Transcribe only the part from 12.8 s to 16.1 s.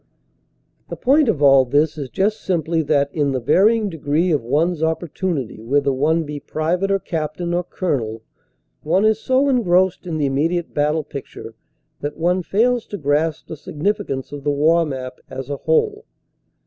to grasp the significance of the war map as a whole.